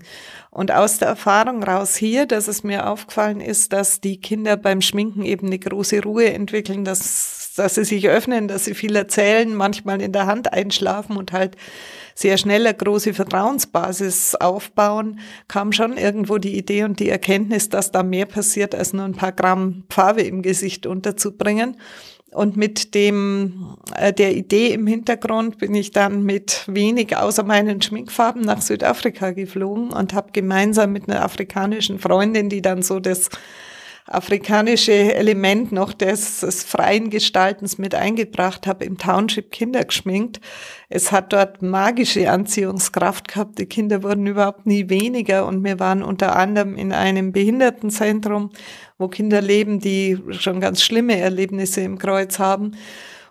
Und 0.52 0.72
aus 0.72 1.00
der 1.00 1.10
Erfahrung 1.10 1.64
raus 1.64 1.96
hier, 1.96 2.26
dass 2.26 2.48
es 2.48 2.64
mir 2.64 2.90
aufgefallen 2.90 3.42
ist, 3.42 3.74
dass 3.74 4.02
die 4.02 4.20
Kinder 4.20 4.58
beim 4.58 4.82
Schminken 4.82 5.24
eben 5.24 5.48
eine 5.48 5.60
große 5.60 6.04
Ruhe 6.04 6.34
entwickeln, 6.34 6.86
dass, 6.86 7.54
dass 7.56 7.76
sie 7.76 7.86
sich 7.86 8.08
öffnen, 8.08 8.48
dass 8.48 8.66
sie 8.66 8.74
viel 8.74 8.96
erzählen, 8.96 9.54
manchmal 9.56 10.02
in 10.02 10.12
der 10.12 10.28
Hand 10.28 10.52
einschlafen 10.52 11.18
und 11.18 11.32
halt 11.32 11.56
sehr 12.16 12.38
schnell 12.38 12.66
eine 12.66 12.76
große 12.76 13.14
Vertrauensbasis 13.14 14.36
aufbauen, 14.36 15.20
kam 15.50 15.74
schon 15.74 15.98
irgendwo 15.98 16.38
die 16.38 16.58
Idee 16.58 16.86
und 16.86 17.02
die 17.02 17.10
Erkenntnis, 17.10 17.68
dass 17.68 17.92
da 17.92 18.04
mehr 18.04 18.26
passiert, 18.26 18.74
als 18.74 18.94
nur 18.94 19.04
ein 19.04 19.16
paar 19.16 19.34
Gramm 19.34 19.84
Farbe 19.90 20.22
im 20.22 20.42
Gesicht 20.42 20.86
unterzubringen. 20.86 21.76
Und 22.36 22.58
mit 22.58 22.94
dem, 22.96 23.78
äh, 23.96 24.12
der 24.12 24.36
Idee 24.36 24.74
im 24.74 24.88
Hintergrund 24.88 25.58
bin 25.58 25.74
ich 25.74 25.92
dann 25.92 26.24
mit 26.24 26.66
wenig 26.68 27.16
außer 27.16 27.44
meinen 27.44 27.82
Schminkfarben 27.82 28.42
nach 28.42 28.62
Südafrika 28.62 29.32
geflogen 29.32 29.94
und 29.94 30.14
habe 30.14 30.34
gemeinsam 30.34 30.92
mit 30.92 31.10
einer 31.10 31.24
afrikanischen 31.24 31.98
Freundin, 31.98 32.50
die 32.50 32.62
dann 32.62 32.82
so 32.82 33.00
das 33.00 33.30
afrikanische 34.08 35.16
Element 35.16 35.72
noch 35.72 35.92
des, 35.92 36.42
des 36.42 36.64
freien 36.64 37.10
Gestaltens 37.10 37.80
mit 37.80 37.96
eingebracht 37.96 38.68
habe, 38.68 38.86
im 38.86 39.00
Township 39.00 39.52
Kinder 39.52 39.84
geschminkt. 39.84 40.40
Es 40.90 41.12
hat 41.12 41.34
dort 41.34 41.64
magische 41.64 42.30
Anziehungskraft 42.30 43.28
gehabt. 43.28 43.58
Die 43.58 43.66
Kinder 43.66 44.04
wurden 44.04 44.28
überhaupt 44.28 44.68
nie 44.68 44.90
weniger 44.90 45.48
und 45.48 45.64
wir 45.64 45.80
waren 45.80 46.04
unter 46.04 46.36
anderem 46.36 46.76
in 46.76 46.94
einem 46.94 47.32
Behindertenzentrum, 47.32 48.52
wo 49.00 49.08
Kinder 49.08 49.42
leben, 49.42 49.80
die 49.80 50.20
schon 50.32 50.60
ganz 50.60 50.84
schlimme 50.84 51.18
Erlebnisse 51.18 51.82
im 51.82 51.98
Kreuz 51.98 52.38
haben. 52.38 52.74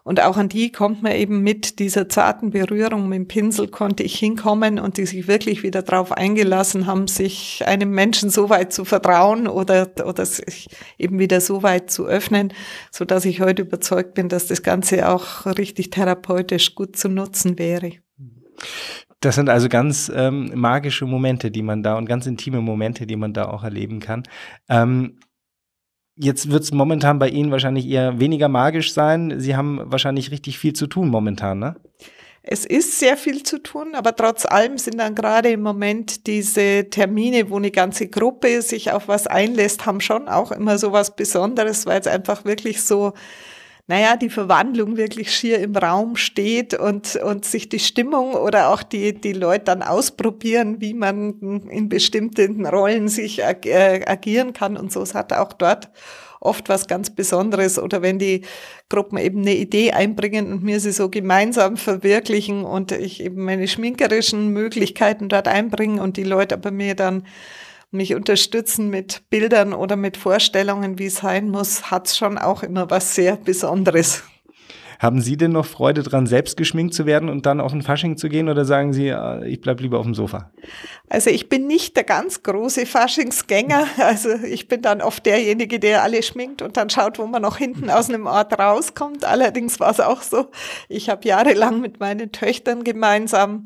Und 0.05 0.21
auch 0.21 0.37
an 0.37 0.51
die 0.51 0.71
kommt 0.71 1.03
man 1.03 1.13
eben 1.13 1.41
mit 1.41 1.79
dieser 1.79 2.11
zarten 2.11 2.51
Berührung 2.51 3.09
mit 3.09 3.17
dem 3.17 3.27
Pinsel 3.27 3.69
konnte 3.69 4.03
ich 4.03 4.19
hinkommen 4.19 4.79
und 4.79 4.99
die 4.99 5.07
sich 5.07 5.27
wirklich 5.27 5.63
wieder 5.63 5.81
darauf 5.81 6.13
eingelassen 6.13 6.87
haben, 6.87 7.09
sich 7.09 7.63
einem 7.67 7.91
Menschen 7.91 8.29
so 8.29 8.51
weit 8.51 8.75
zu 8.75 8.85
vertrauen 8.85 9.49
oder, 9.49 9.91
oder 10.05 10.27
sich 10.27 10.69
eben 10.99 11.19
wieder 11.19 11.41
so 11.41 11.63
weit 11.63 11.91
zu 11.91 12.07
öffnen, 12.07 12.53
so 12.91 13.07
dass 13.07 13.25
ich 13.25 13.41
heute 13.41 13.63
überzeugt 13.63 14.13
bin, 14.13 14.29
dass 14.29 14.47
das 14.47 14.63
Ganze 14.63 15.09
auch 15.09 15.47
richtig 15.47 15.89
therapeutisch 15.89 16.75
gut 16.75 16.97
zu 16.97 17.09
nutzen 17.09 17.59
wäre. 17.59 17.93
Das 19.21 19.37
sind 19.37 19.49
also 19.49 19.71
ganz 19.71 20.13
ähm, 20.15 20.51
magische 20.55 21.07
Momente, 21.07 21.51
die 21.51 21.63
man 21.63 21.83
da 21.83 21.97
und 21.97 22.05
ganz 22.07 22.27
intime 22.27 22.61
Momente, 22.61 23.07
die 23.07 23.17
man 23.17 23.33
da 23.33 23.47
auch 23.47 23.65
erleben 23.65 24.01
kann. 24.01 24.25
Ähm, 24.69 25.17
Jetzt 26.17 26.51
wird 26.51 26.63
es 26.63 26.73
momentan 26.73 27.19
bei 27.19 27.29
Ihnen 27.29 27.51
wahrscheinlich 27.51 27.89
eher 27.89 28.21
weniger 28.21 28.49
magisch 28.49 28.93
sein. 28.93 29.41
Sie 29.41 29.57
haben 29.57 29.81
wahrscheinlich 29.85 30.31
richtig 30.31 30.59
viel 30.59 30.73
zu 30.73 30.87
tun 30.87 31.09
momentan, 31.09 31.59
ne? 31.59 31.77
Es 32.47 32.67
ist 32.67 32.99
sehr 32.99 33.17
viel 33.17 33.43
zu 33.43 33.63
tun, 33.63 33.95
aber 33.95 34.15
trotz 34.15 34.45
allem 34.45 34.77
sind 34.77 34.99
dann 34.99 35.15
gerade 35.15 35.49
im 35.49 35.63
Moment 35.63 36.27
diese 36.27 36.91
Termine, 36.91 37.49
wo 37.49 37.57
eine 37.57 37.71
ganze 37.71 38.07
Gruppe 38.07 38.61
sich 38.61 38.93
auf 38.93 39.09
was 39.09 39.27
einlässt, 39.27 39.87
haben 39.87 40.03
schon 40.03 40.29
auch 40.29 40.53
immer 40.53 40.77
so 40.77 40.93
was 40.93 41.17
Besonderes, 41.17 41.87
weil 41.87 42.01
es 42.01 42.07
einfach 42.07 42.45
wirklich 42.45 42.83
so 42.83 43.15
naja, 43.87 44.17
die 44.17 44.31
Verwandlung 44.31 44.97
wirklich 44.97 45.35
schier 45.35 45.59
im 45.59 45.77
Raum 45.77 46.17
steht 46.17 46.73
und, 46.73 47.17
und 47.17 47.45
sich 47.45 47.69
die 47.69 47.79
Stimmung 47.79 48.33
oder 48.33 48.71
auch 48.71 48.83
die, 48.83 49.13
die 49.13 49.35
Leute 49.35 49.65
dann 49.65 49.83
ausprobieren, 49.83 50.81
wie 50.81 50.95
man 50.95 51.61
in 51.69 51.91
bestimmten 51.91 52.67
Rollen 52.67 53.09
sich 53.09 53.45
ag 53.45 53.67
äh, 53.67 54.03
agieren 54.07 54.55
kann 54.55 54.79
und 54.79 54.91
so. 54.91 55.03
Es 55.03 55.15
hat 55.15 55.35
auch 55.35 55.53
dort 55.53 55.91
oft 56.41 56.69
was 56.69 56.87
ganz 56.87 57.11
Besonderes 57.11 57.79
oder 57.79 58.01
wenn 58.01 58.19
die 58.19 58.43
Gruppen 58.89 59.19
eben 59.19 59.41
eine 59.41 59.55
Idee 59.55 59.93
einbringen 59.93 60.53
und 60.53 60.63
mir 60.63 60.81
sie 60.81 60.93
so 60.93 61.11
gemeinsam 61.11 61.77
verwirklichen 61.77 62.65
und 62.65 62.93
ich 62.93 63.23
eben 63.23 63.45
meine 63.45 63.69
schminkerischen 63.69 64.49
Möglichkeiten 64.49 65.29
dort 65.29 65.49
einbringen 65.49 65.99
und 65.99 66.17
die 66.17 66.25
Leute 66.25 66.55
aber 66.55 66.71
mir 66.71 66.95
dann 66.95 67.25
mich 67.95 68.15
unterstützen 68.15 68.91
mit 68.91 69.23
Bildern 69.31 69.73
oder 69.73 69.97
mit 69.97 70.17
Vorstellungen, 70.17 70.99
wie 70.99 71.07
es 71.07 71.17
sein 71.17 71.49
muss, 71.49 71.91
hat 71.91 72.09
es 72.09 72.17
schon 72.17 72.37
auch 72.37 72.63
immer 72.63 72.91
was 72.91 73.15
sehr 73.15 73.37
Besonderes. 73.37 74.23
Haben 74.99 75.21
Sie 75.21 75.37
denn 75.37 75.53
noch 75.53 75.67
Freude 75.67 76.03
dran, 76.03 76.27
selbst 76.27 76.57
geschminkt 76.57 76.95
zu 76.95 77.07
werden 77.07 77.29
und 77.29 77.47
dann 77.47 77.61
auf 77.61 77.73
den 77.73 77.83
Fasching 77.83 78.17
zu 78.17 78.29
gehen 78.29 78.49
oder 78.49 78.65
sagen 78.65 78.93
Sie, 78.93 79.09
äh, 79.09 79.47
ich 79.47 79.61
bleibe 79.61 79.83
lieber 79.83 79.99
auf 79.99 80.07
dem 80.07 80.15
Sofa? 80.15 80.53
Also 81.11 81.29
ich 81.29 81.51
bin 81.51 81.67
nicht 81.67 81.97
der 81.97 82.05
ganz 82.05 82.43
große 82.43 82.87
Faschingsgänger. 82.87 83.87
Also 83.99 84.31
ich 84.31 84.69
bin 84.69 84.83
dann 84.83 85.01
oft 85.03 85.25
derjenige, 85.27 85.79
der 85.79 86.03
alle 86.03 86.23
schminkt 86.23 86.63
und 86.63 86.77
dann 86.77 86.91
schaut, 86.91 87.19
wo 87.19 87.27
man 87.27 87.43
noch 87.43 87.59
hinten 87.59 87.91
aus 87.91 88.09
einem 88.09 88.27
Ort 88.27 88.59
rauskommt. 88.59 89.25
Allerdings 89.25 89.81
war 89.81 89.91
es 89.91 90.01
auch 90.01 90.23
so, 90.23 90.47
ich 90.89 91.09
habe 91.09 91.27
jahrelang 91.27 91.81
mit 91.81 92.01
meinen 92.01 92.33
Töchtern 92.33 92.85
gemeinsam 92.85 93.65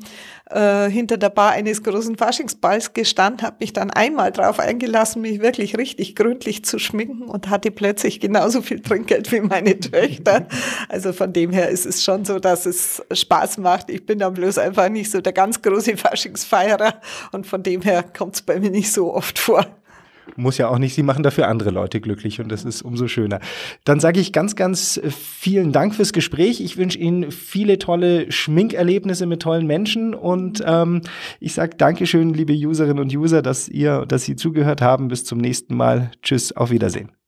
äh, 0.49 0.89
hinter 0.89 1.17
der 1.17 1.29
Bar 1.29 1.51
eines 1.51 1.83
großen 1.83 2.17
Faschingsballs 2.17 2.93
gestanden, 2.93 3.45
habe 3.45 3.57
mich 3.59 3.73
dann 3.73 3.91
einmal 3.91 4.31
darauf 4.31 4.59
eingelassen, 4.59 5.21
mich 5.21 5.41
wirklich 5.41 5.77
richtig 5.77 6.15
gründlich 6.15 6.65
zu 6.65 6.79
schminken 6.79 7.23
und 7.23 7.49
hatte 7.49 7.71
plötzlich 7.71 8.19
genauso 8.19 8.61
viel 8.61 8.81
Trinkgeld 8.81 9.31
wie 9.31 9.41
meine 9.41 9.79
Töchter. 9.79 10.47
Also 10.87 11.13
von 11.13 11.33
dem 11.33 11.51
her 11.51 11.69
ist 11.69 11.85
es 11.85 12.03
schon 12.03 12.25
so, 12.25 12.39
dass 12.39 12.65
es 12.65 13.03
Spaß 13.11 13.59
macht. 13.59 13.89
Ich 13.89 14.05
bin 14.05 14.19
dann 14.19 14.33
bloß 14.33 14.57
einfach 14.57 14.89
nicht 14.89 15.11
so 15.11 15.21
der 15.21 15.33
ganz 15.33 15.61
große 15.61 15.97
Faschingsfeierer 15.97 16.95
und 17.31 17.47
von 17.47 17.63
dem 17.63 17.81
her 17.81 18.03
kommt 18.03 18.35
es 18.35 18.41
bei 18.41 18.59
mir 18.59 18.71
nicht 18.71 18.91
so 18.91 19.13
oft 19.13 19.39
vor. 19.39 19.65
Muss 20.35 20.57
ja 20.57 20.69
auch 20.69 20.77
nicht, 20.77 20.93
sie 20.93 21.03
machen 21.03 21.23
dafür 21.23 21.47
andere 21.47 21.71
Leute 21.71 22.01
glücklich 22.01 22.39
und 22.39 22.49
das 22.49 22.63
ist 22.63 22.81
umso 22.81 23.07
schöner. 23.07 23.39
Dann 23.83 23.99
sage 23.99 24.19
ich 24.19 24.31
ganz, 24.31 24.55
ganz 24.55 24.99
vielen 25.09 25.71
Dank 25.71 25.95
fürs 25.95 26.13
Gespräch. 26.13 26.61
Ich 26.61 26.77
wünsche 26.77 26.99
Ihnen 26.99 27.31
viele 27.31 27.79
tolle 27.79 28.31
Schminkerlebnisse 28.31 29.25
mit 29.25 29.41
tollen 29.41 29.67
Menschen 29.67 30.13
und 30.13 30.63
ähm, 30.65 31.01
ich 31.39 31.53
sage 31.53 31.75
Dankeschön, 31.77 32.33
liebe 32.33 32.53
Userinnen 32.53 32.99
und 32.99 33.13
User, 33.13 33.41
dass 33.41 33.67
ihr, 33.67 34.05
dass 34.05 34.23
Sie 34.23 34.35
zugehört 34.35 34.81
haben. 34.81 35.07
Bis 35.07 35.25
zum 35.25 35.39
nächsten 35.39 35.75
Mal. 35.75 36.11
Tschüss, 36.21 36.55
auf 36.55 36.69
Wiedersehen. 36.71 37.18